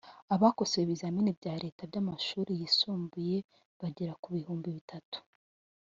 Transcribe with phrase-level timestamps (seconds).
[0.33, 3.37] Abakosoye ibizamini bya Leta by’Amashuri yisumbuye
[3.81, 5.17] bagera ku bihumbi bitatu